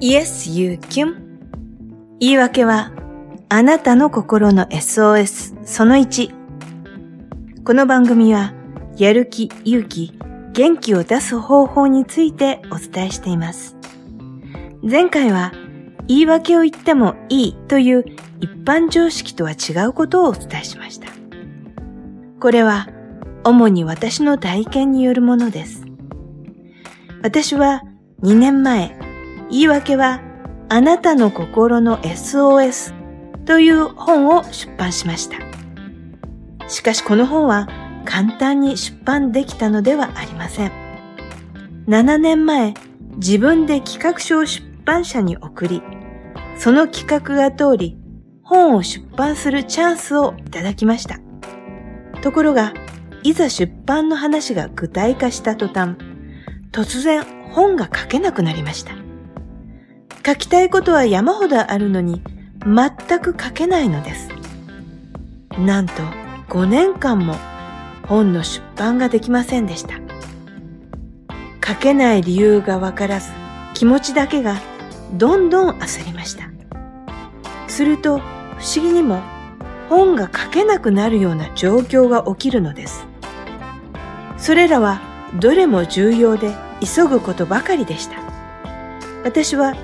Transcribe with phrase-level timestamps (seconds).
[0.00, 1.14] Yes, you can.
[2.20, 2.92] 言い訳は、
[3.48, 7.62] あなたの心の SOS その1。
[7.64, 8.52] この番組は、
[8.98, 10.12] やる気、勇気、
[10.52, 13.76] 元気を出す方法についてお伝えしています。
[14.82, 15.52] 前回は、
[16.06, 18.04] 言い訳を言ってもいいという
[18.40, 21.08] 一般常識とは違うことをお伝えしました。
[22.40, 22.88] これは、
[23.44, 25.84] 主に私の体験によるものです。
[27.22, 27.82] 私は
[28.22, 28.98] 2年前、
[29.50, 30.20] 言い訳は
[30.68, 32.94] あなたの心の SOS
[33.44, 35.36] という本を出版しました。
[36.68, 37.68] しかしこの本は
[38.04, 40.72] 簡単に出版できたのではありません。
[41.86, 42.74] 7年前、
[43.16, 45.82] 自分で企画書を出版社に送り、
[46.56, 47.98] その企画が通り、
[48.42, 51.18] 本を出版するチャンスをいただきました。
[52.22, 52.72] ところが、
[53.24, 55.96] いざ出版の話が具体化した途端、
[56.72, 58.92] 突然本が書けなくなりました。
[60.26, 62.22] 書きたいことは山ほどあるのに、
[62.66, 64.28] 全く書けないのです。
[65.58, 65.94] なんと
[66.50, 67.36] 5年間も
[68.06, 69.94] 本の出版ができませんでした。
[71.66, 73.30] 書けない理由がわからず、
[73.72, 74.60] 気持ちだけが
[75.14, 76.50] どんどん焦りました。
[77.68, 78.22] すると不
[78.62, 79.22] 思議にも
[79.88, 83.13] 本が書けなくなるような状況が起きるのです。
[84.36, 85.00] それらは
[85.40, 88.16] どれも重要で急ぐことばかりでした。
[89.24, 89.74] 私は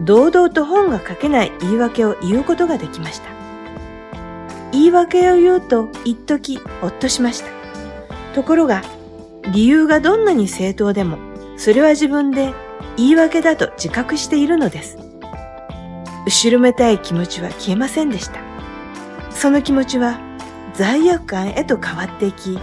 [0.00, 3.24] 堂々と本が書けない言い訳を言うことができました。
[4.72, 7.48] 言い訳を言うと一時ほっとしました。
[8.34, 8.82] ところが、
[9.52, 11.18] 理由がどんなに正当でも、
[11.56, 12.52] それは自分で
[12.96, 14.98] 言い訳だと自覚しているのです。
[16.26, 18.40] 後ろめたい気持ちは消えませんでした。
[19.30, 20.18] その気持ちは
[20.72, 22.58] 罪悪感へと変わっていき、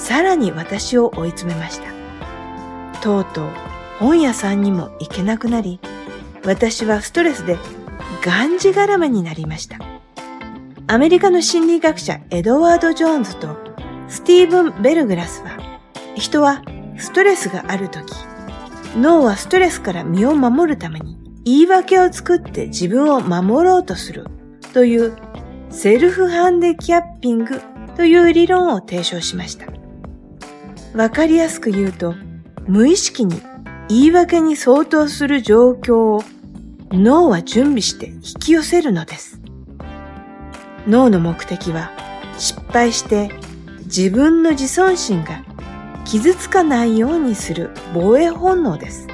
[0.00, 3.00] さらに私を追い詰めました。
[3.02, 3.50] とうとう
[3.98, 5.78] 本屋さんにも行けなくなり、
[6.42, 7.58] 私はストレスで
[8.24, 9.78] がんじがらめになりました。
[10.86, 13.58] アメリカの心理学者エドワード・ジョーンズと
[14.08, 15.58] スティーブン・ベルグラスは、
[16.16, 16.62] 人は
[16.96, 18.12] ストレスがあるとき、
[18.96, 24.26] 脳はストレスから身を守るために言い訳を作って自分を守ろうとする
[24.72, 25.14] という
[25.68, 27.60] セルフハンデキャッピング
[27.96, 29.79] という理論を提唱しました。
[30.94, 32.14] わかりやすく言うと、
[32.66, 33.40] 無意識に
[33.88, 36.24] 言い訳に相当する状況を
[36.90, 39.40] 脳は準備して引き寄せるのです。
[40.86, 41.90] 脳の目的は
[42.38, 43.30] 失敗して
[43.84, 45.44] 自分の自尊心が
[46.04, 49.06] 傷つかないようにする防衛本能です。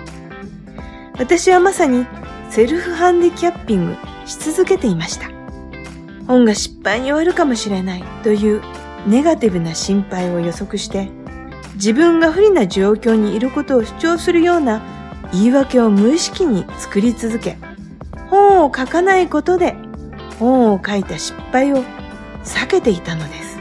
[1.19, 2.07] 私はまさに
[2.51, 5.31] セルフハンディキャッピングし続けていました。
[6.27, 8.63] 本が失敗に終わるかもしれないという
[9.07, 11.09] ネガティブな心配を予測して
[11.77, 14.83] 自分が不利な状況にいることを主張するような
[15.33, 17.57] 言い訳を無意識に作り続け、
[18.29, 19.75] 本を書かないことで
[20.39, 21.85] 本を書いた失敗を
[22.45, 23.59] 避けていたのです。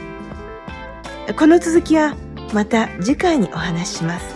[1.34, 2.14] この続きは
[2.52, 4.34] また次回にお話しします。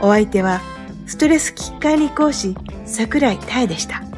[0.00, 0.60] お相手は
[1.06, 4.09] ストレスきっかり講師桜井太でした。